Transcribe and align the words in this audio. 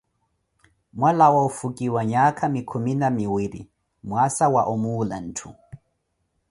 Mwalawa 0.97 1.39
ofukiwa 1.47 2.01
nyaaka 2.11 2.45
khumi 2.69 2.93
na 3.01 3.07
miwiri, 3.17 3.61
mwaasa 4.07 4.45
wa 4.53 4.61
omuula 4.73 5.17
ntthu. 5.27 5.49